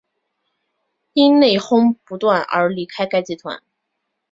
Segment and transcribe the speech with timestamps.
[1.13, 3.61] 因内哄不断而离开该集团。